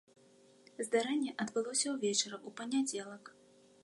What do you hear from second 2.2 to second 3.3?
ў панядзелак.